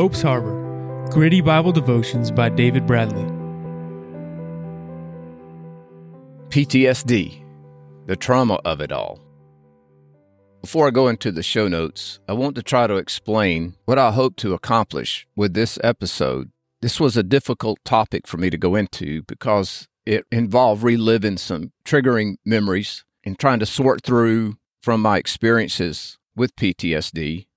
[0.00, 3.30] Hope's Harbor Gritty Bible Devotions by David Bradley.
[6.48, 7.44] PTSD,
[8.06, 9.20] the trauma of it all.
[10.62, 14.12] Before I go into the show notes, I want to try to explain what I
[14.12, 16.50] hope to accomplish with this episode.
[16.80, 21.72] This was a difficult topic for me to go into because it involved reliving some
[21.84, 27.48] triggering memories and trying to sort through from my experiences with PTSD.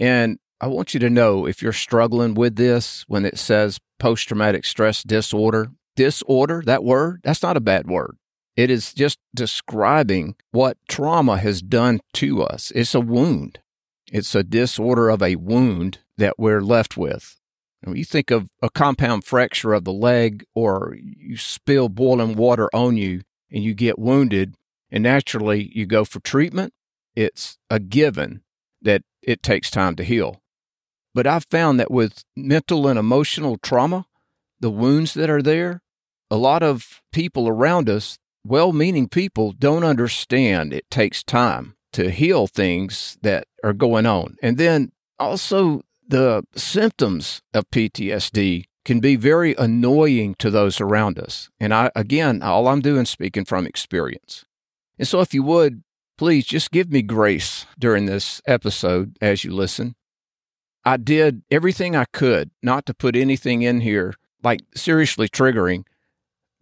[0.00, 4.26] And I want you to know if you're struggling with this when it says post
[4.26, 8.16] traumatic stress disorder, disorder, that word, that's not a bad word.
[8.56, 12.72] It is just describing what trauma has done to us.
[12.74, 13.60] It's a wound.
[14.10, 17.36] It's a disorder of a wound that we're left with.
[17.84, 22.68] When you think of a compound fracture of the leg or you spill boiling water
[22.74, 23.22] on you
[23.52, 24.56] and you get wounded
[24.90, 26.72] and naturally you go for treatment,
[27.14, 28.42] it's a given
[28.82, 30.42] that it takes time to heal.
[31.14, 34.06] But I've found that with mental and emotional trauma,
[34.60, 35.82] the wounds that are there,
[36.30, 42.10] a lot of people around us, well meaning people, don't understand it takes time to
[42.10, 44.36] heal things that are going on.
[44.42, 51.50] And then also, the symptoms of PTSD can be very annoying to those around us.
[51.60, 54.44] And I, again, all I'm doing speaking from experience.
[54.98, 55.82] And so, if you would,
[56.16, 59.94] please just give me grace during this episode as you listen.
[60.84, 65.84] I did everything I could not to put anything in here like seriously triggering,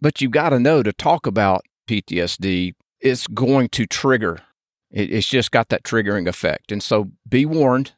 [0.01, 4.39] but you got to know to talk about PTSD, it's going to trigger.
[4.89, 6.71] it's just got that triggering effect.
[6.71, 7.93] And so be warned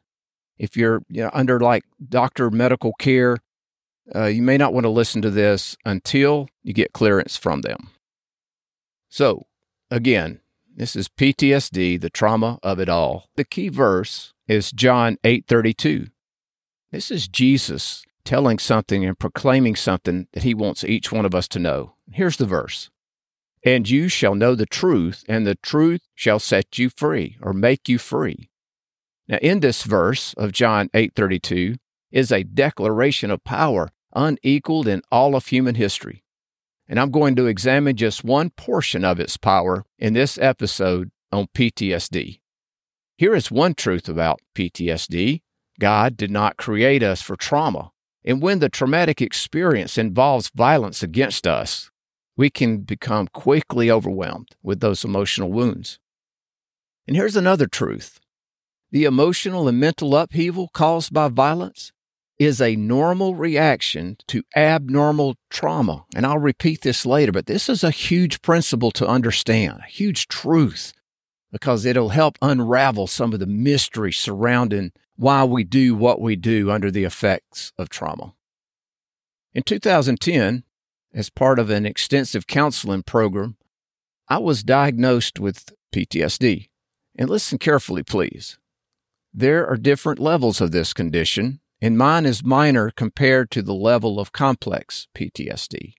[0.58, 3.38] if you're you know, under like doctor medical care,
[4.14, 7.88] uh, you may not want to listen to this until you get clearance from them.
[9.08, 9.46] So,
[9.90, 10.40] again,
[10.76, 13.28] this is PTSD, the trauma of it all.
[13.36, 16.10] The key verse is John 8:32.
[16.90, 21.46] This is Jesus telling something and proclaiming something that he wants each one of us
[21.48, 21.94] to know.
[22.10, 22.90] Here's the verse.
[23.64, 27.88] And you shall know the truth, and the truth shall set you free or make
[27.88, 28.50] you free.
[29.28, 31.76] Now in this verse of John 8:32
[32.10, 36.24] is a declaration of power unequaled in all of human history
[36.90, 41.46] and I'm going to examine just one portion of its power in this episode on
[41.54, 42.39] PTSD.
[43.20, 45.42] Here is one truth about PTSD
[45.78, 47.90] God did not create us for trauma.
[48.24, 51.90] And when the traumatic experience involves violence against us,
[52.34, 55.98] we can become quickly overwhelmed with those emotional wounds.
[57.06, 58.20] And here's another truth
[58.90, 61.92] the emotional and mental upheaval caused by violence
[62.38, 66.06] is a normal reaction to abnormal trauma.
[66.14, 70.26] And I'll repeat this later, but this is a huge principle to understand, a huge
[70.28, 70.94] truth,
[71.50, 76.70] because it'll help unravel some of the mystery surrounding why we do what we do
[76.70, 78.34] under the effects of trauma.
[79.52, 80.64] In 2010,
[81.12, 83.56] as part of an extensive counseling program,
[84.28, 86.68] I was diagnosed with PTSD.
[87.18, 88.58] And listen carefully, please.
[89.34, 94.20] There are different levels of this condition, and mine is minor compared to the level
[94.20, 95.94] of complex PTSD.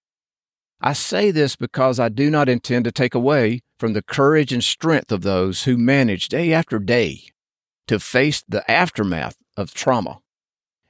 [0.79, 4.63] I say this because I do not intend to take away from the courage and
[4.63, 7.23] strength of those who manage day after day
[7.87, 10.19] to face the aftermath of trauma.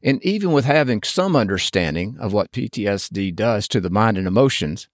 [0.03, 4.89] And even with having some understanding of what PTSD does to the mind and emotions,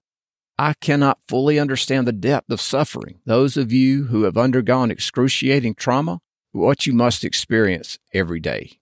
[0.59, 5.73] I cannot fully understand the depth of suffering those of you who have undergone excruciating
[5.73, 6.19] trauma,
[6.51, 8.79] what you must experience every day.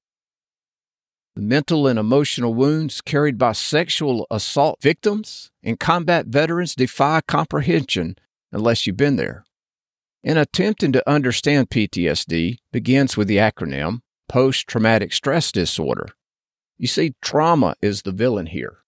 [1.37, 8.17] The mental and emotional wounds carried by sexual assault victims and combat veterans defy comprehension
[8.55, 9.43] unless you've been there.
[10.23, 16.07] In attempting to understand PTSD begins with the acronym post traumatic stress disorder.
[16.77, 18.79] You see, trauma is the villain here.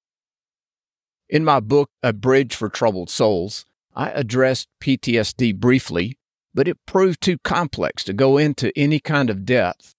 [1.29, 6.17] In my book, A Bridge for Troubled Souls, I addressed PTSD briefly,
[6.53, 9.93] but it proved too complex to go into any kind of depth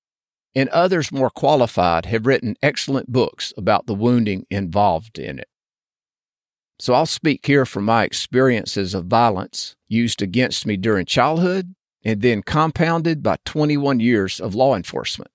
[0.55, 5.49] and others more qualified have written excellent books about the wounding involved in it.
[6.79, 12.23] So I'll speak here from my experiences of violence used against me during childhood and
[12.23, 15.31] then compounded by 21 years of law enforcement.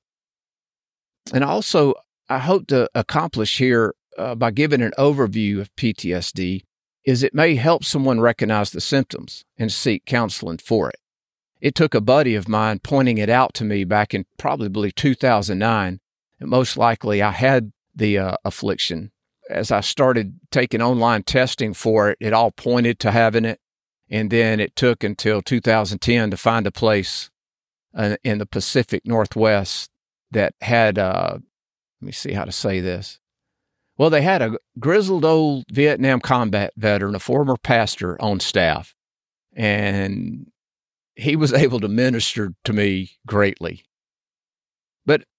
[1.33, 1.93] And also,
[2.29, 6.63] I hope to accomplish here uh, by giving an overview of PTSD
[7.05, 10.95] is it may help someone recognize the symptoms and seek counseling for it.
[11.59, 15.99] It took a buddy of mine pointing it out to me back in probably 2009.
[16.39, 19.11] And most likely I had the uh, affliction.
[19.53, 23.59] As I started taking online testing for it, it all pointed to having it.
[24.09, 27.29] And then it took until 2010 to find a place
[27.95, 29.89] uh, in the Pacific Northwest
[30.31, 31.37] that had uh,
[32.03, 33.19] let me see how to say this.
[33.97, 38.93] Well, they had a grizzled old Vietnam combat veteran, a former pastor on staff,
[39.55, 40.47] and
[41.15, 43.85] he was able to minister to me greatly.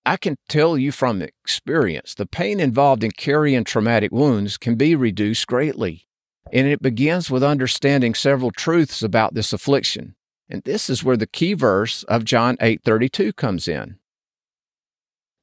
[0.06, 4.95] I can tell you from experience, the pain involved in carrying traumatic wounds can be
[4.95, 6.06] reduced greatly.
[6.53, 10.15] And it begins with understanding several truths about this affliction.
[10.49, 13.99] And this is where the key verse of John 8:32 comes in.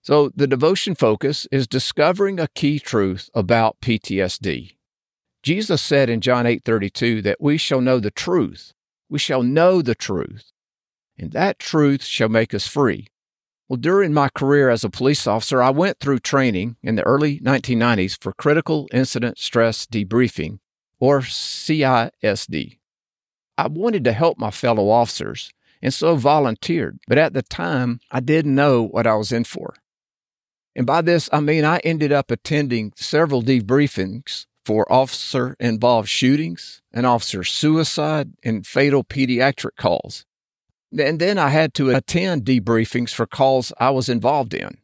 [0.04, 4.78] So the devotion focus is discovering a key truth about PTSD.
[5.44, 8.74] Jesus said in John 8:32 that we shall know the truth.
[9.10, 10.52] We shall know the truth,
[11.18, 13.08] and that truth shall make us free.
[13.72, 17.40] Well, during my career as a police officer, I went through training in the early
[17.40, 20.60] 1990s for critical incident stress debriefing,
[21.00, 22.80] or CISD.
[23.58, 28.20] I wanted to help my fellow officers and so volunteered, but at the time, I
[28.20, 29.74] didn't know what I was in for.
[30.76, 36.82] And by this, I mean I ended up attending several debriefings for officer involved shootings,
[36.92, 40.26] and officer suicide, and fatal pediatric calls.
[40.98, 44.78] And then I had to attend debriefings for calls I was involved in.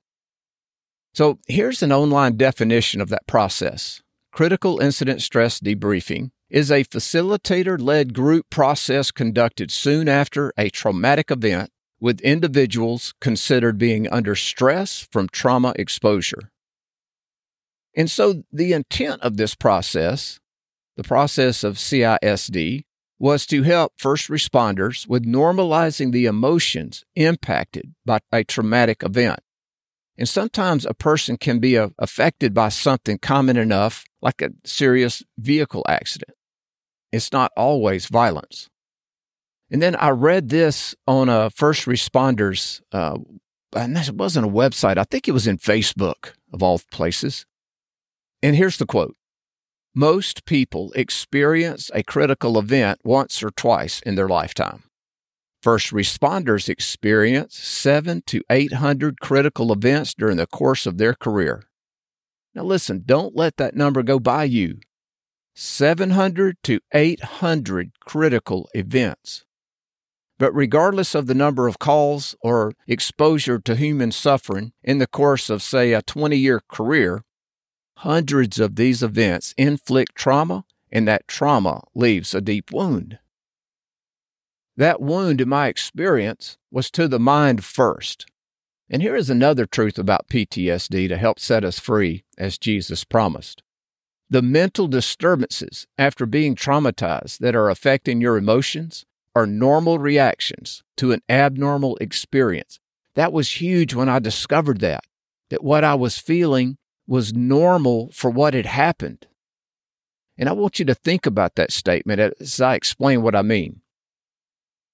[1.13, 4.01] So here's an online definition of that process
[4.31, 11.31] Critical Incident Stress Debriefing is a facilitator led group process conducted soon after a traumatic
[11.31, 16.51] event with individuals considered being under stress from trauma exposure.
[17.95, 20.39] And so the intent of this process,
[20.95, 22.83] the process of CISD,
[23.19, 29.39] was to help first responders with normalizing the emotions impacted by a traumatic event.
[30.17, 35.23] And sometimes a person can be uh, affected by something common enough, like a serious
[35.37, 36.35] vehicle accident.
[37.11, 38.69] It's not always violence.
[39.69, 43.17] And then I read this on a first responders, uh,
[43.75, 44.97] and it wasn't a website.
[44.97, 47.45] I think it was in Facebook, of all places.
[48.41, 49.15] And here's the quote
[49.97, 54.83] most people experience a critical event once or twice in their lifetime.
[55.63, 61.63] First responders experience seven to 800 critical events during the course of their career.
[62.53, 64.81] Now, listen, don't let that number go by you.
[65.55, 69.45] 700 to 800 critical events.
[70.37, 75.49] But regardless of the number of calls or exposure to human suffering in the course
[75.49, 77.23] of, say, a 20 year career,
[78.01, 83.17] Hundreds of these events inflict trauma, and that trauma leaves a deep wound.
[84.75, 88.27] That wound, in my experience, was to the mind first.
[88.87, 93.63] And here is another truth about PTSD to help set us free, as Jesus promised.
[94.29, 99.05] The mental disturbances after being traumatized that are affecting your emotions
[99.35, 102.79] are normal reactions to an abnormal experience.
[103.15, 105.03] That was huge when I discovered that,
[105.49, 106.77] that what I was feeling
[107.07, 109.27] was normal for what had happened.
[110.37, 113.81] And I want you to think about that statement as I explain what I mean.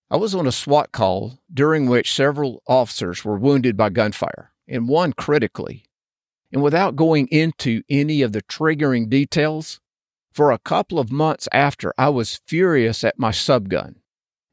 [0.09, 4.87] I was on a SWAT call during which several officers were wounded by gunfire, and
[4.87, 5.85] one critically.
[6.51, 9.79] And without going into any of the triggering details,
[10.31, 13.95] for a couple of months after, I was furious at my subgun.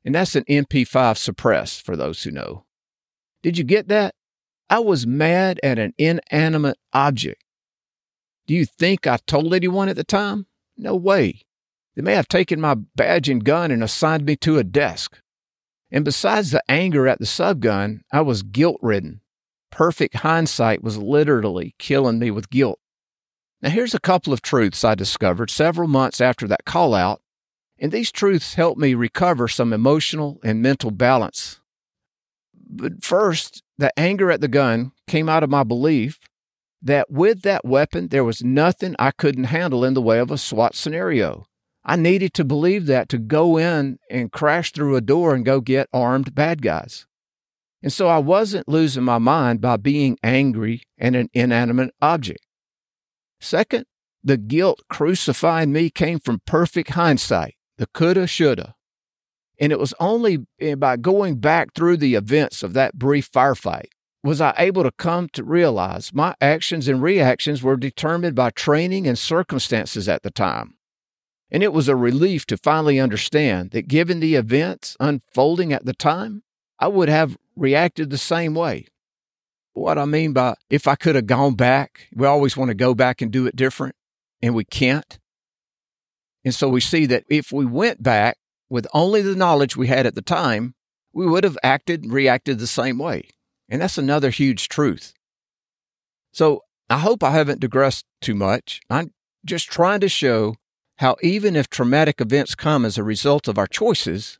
[0.05, 2.65] And that's an MP5 suppress for those who know.
[3.43, 4.15] Did you get that?
[4.71, 7.43] I was mad at an inanimate object
[8.51, 10.47] do you think I told anyone at the time?
[10.77, 11.43] No way.
[11.95, 15.21] They may have taken my badge and gun and assigned me to a desk.
[15.93, 19.21] And besides the anger at the subgun, I was guilt ridden.
[19.71, 22.81] Perfect hindsight was literally killing me with guilt.
[23.63, 27.23] Now, here's a couple of truths I discovered several months after that call out,
[27.79, 31.61] and these truths helped me recover some emotional and mental balance.
[32.53, 36.19] But first, the anger at the gun came out of my belief
[36.83, 40.39] that with that weapon, there was nothing I couldn't handle in the way of a
[40.39, 41.47] SWAT scenario.
[41.85, 45.61] I needed to believe that to go in and crash through a door and go
[45.61, 47.07] get armed bad guys.
[47.83, 52.45] And so I wasn't losing my mind by being angry at an inanimate object.
[53.41, 53.87] Second,
[54.23, 58.75] the guilt crucifying me came from perfect hindsight, the coulda, shoulda.
[59.59, 63.89] And it was only eh, by going back through the events of that brief firefight
[64.23, 69.07] was I able to come to realize my actions and reactions were determined by training
[69.07, 70.75] and circumstances at the time.
[71.51, 75.95] And it was a relief to finally understand that given the events unfolding at the
[75.95, 76.43] time,
[76.79, 78.87] I would have reacted the same way.
[79.73, 82.95] What I mean by if I could have gone back, we always want to go
[82.95, 83.95] back and do it different,
[84.43, 85.19] and we can't.
[86.45, 90.07] And so we see that if we went back with only the knowledge we had
[90.07, 90.75] at the time,
[91.13, 93.29] we would have acted and reacted the same way.
[93.71, 95.15] And that's another huge truth.
[96.33, 98.81] So, I hope I haven't digressed too much.
[98.91, 99.13] I'm
[99.45, 100.57] just trying to show
[100.97, 104.39] how even if traumatic events come as a result of our choices,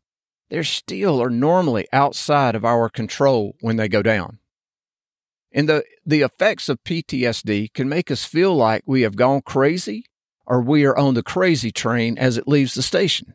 [0.51, 4.41] they still are normally outside of our control when they go down.
[5.53, 10.05] And the, the effects of PTSD can make us feel like we have gone crazy
[10.45, 13.35] or we are on the crazy train as it leaves the station.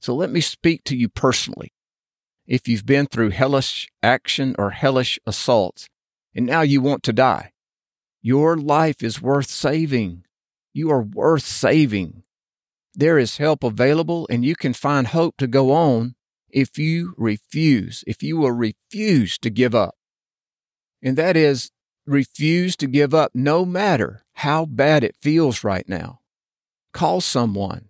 [0.00, 1.72] So let me speak to you personally.
[2.46, 5.88] If you've been through hellish action or hellish assaults
[6.34, 7.52] and now you want to die,
[8.20, 10.24] your life is worth saving.
[10.72, 12.22] You are worth saving.
[12.94, 16.14] There is help available and you can find hope to go on
[16.50, 19.94] if you refuse, if you will refuse to give up.
[21.02, 21.70] And that is
[22.06, 26.20] refuse to give up no matter how bad it feels right now.
[26.92, 27.88] Call someone.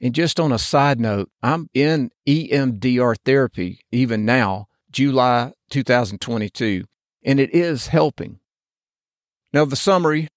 [0.00, 6.84] And just on a side note, I'm in EMDR therapy even now, July 2022,
[7.24, 8.38] and it is helping.
[9.52, 10.28] Now, the summary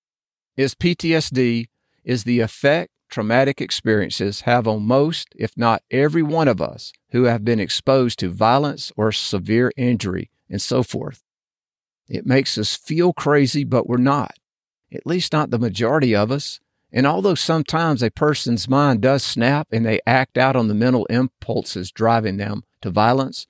[0.58, 1.68] is PTSD
[2.04, 7.26] is the effect traumatic experiences have on most, if not every one of us who
[7.26, 11.22] have been exposed to violence or severe injury and so forth.
[12.08, 14.36] It makes us feel crazy, but we're not,
[14.94, 16.60] at least not the majority of us.
[16.92, 21.06] And although sometimes a person's mind does snap and they act out on the mental
[21.06, 23.48] impulses driving them to violence,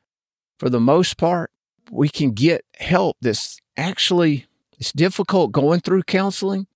[0.59, 1.51] for the most part,
[1.89, 4.45] we can get help that's actually
[4.77, 6.67] it's difficult going through counseling,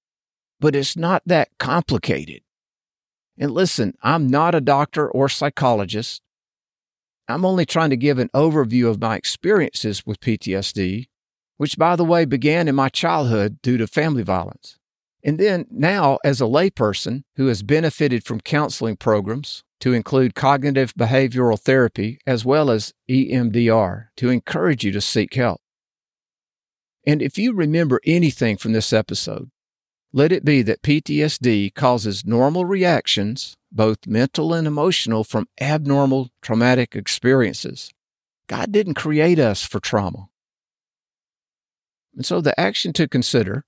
[0.59, 2.41] but it's not that complicated.
[3.37, 6.21] And listen, I'm not a doctor or psychologist.
[7.27, 11.07] I'm only trying to give an overview of my experiences with PTSD,
[11.57, 14.77] which, by the way, began in my childhood due to family violence.
[15.25, 20.93] And then now, as a layperson who has benefited from counseling programs to include cognitive
[20.93, 25.61] behavioral therapy as well as EMDR to encourage you to seek help.
[27.07, 29.49] And if you remember anything from this episode,
[30.13, 36.95] let it be that PTSD causes normal reactions, both mental and emotional, from abnormal traumatic
[36.95, 37.89] experiences.
[38.47, 40.27] God didn't create us for trauma.
[42.15, 43.65] And so, the action to consider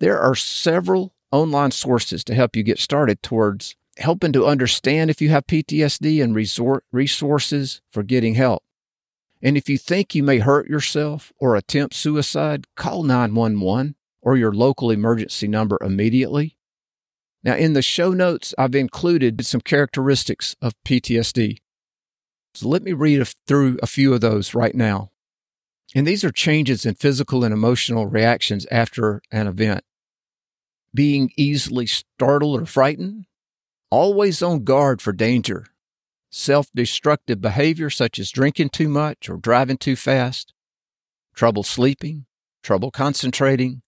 [0.00, 5.20] there are several online sources to help you get started towards helping to understand if
[5.20, 8.62] you have PTSD and resort resources for getting help.
[9.42, 14.52] And if you think you may hurt yourself or attempt suicide, call 911 or your
[14.52, 16.56] local emergency number immediately.
[17.42, 21.58] Now, in the show notes, I've included some characteristics of PTSD.
[22.54, 25.10] So let me read through a few of those right now.
[25.94, 29.84] And these are changes in physical and emotional reactions after an event.
[30.94, 33.26] Being easily startled or frightened,
[33.90, 35.66] always on guard for danger,
[36.30, 40.52] self destructive behavior such as drinking too much or driving too fast,
[41.34, 42.26] trouble sleeping,
[42.62, 43.82] trouble concentrating,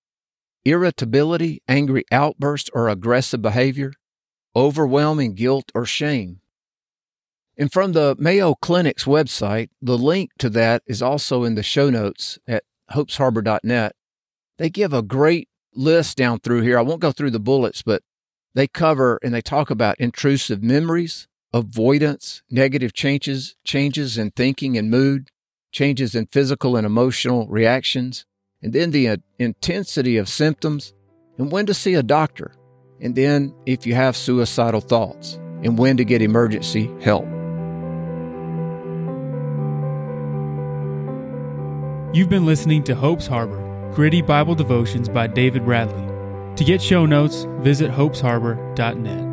[0.65, 3.93] irritability, angry outburst, or aggressive behavior,
[4.55, 6.41] overwhelming guilt or shame.
[7.59, 11.91] And from the Mayo Clinic's website, the link to that is also in the show
[11.91, 12.63] notes at
[12.93, 13.97] hopesharbor.net.
[14.59, 16.79] They give a great list down through here.
[16.79, 18.03] I won't go through the bullets, but
[18.55, 24.89] they cover and they talk about intrusive memories, avoidance, negative changes, changes in thinking and
[24.89, 25.31] mood,
[25.73, 28.25] changes in physical and emotional reactions,
[28.63, 30.95] and then the uh, intensity of symptoms,
[31.37, 32.53] and when to see a doctor,
[33.01, 37.38] and then if you have suicidal thoughts, and when to get emergency help.
[42.11, 46.07] You've been listening to Hope's Harbor, gritty Bible devotions by David Bradley.
[46.57, 49.28] To get show notes, visit hopesharbor.net.